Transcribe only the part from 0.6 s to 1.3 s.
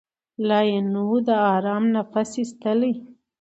یې نه وو د